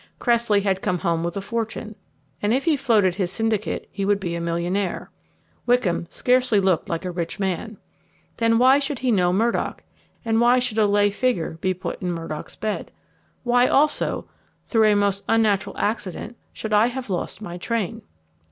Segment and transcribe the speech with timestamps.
[0.17, 1.93] Cressley had come home with a fortune;
[2.41, 5.11] and if he floated his syndicate he would be a millionaire.
[5.67, 7.77] Wickham scarcely looked like a rich man.
[8.37, 9.83] Then why should he know Murdock,
[10.25, 12.91] and why should a lay figure be put in Murdock's bed?
[13.43, 14.27] Why, also,
[14.65, 18.01] through a most unnatural accident, should I have lost my train?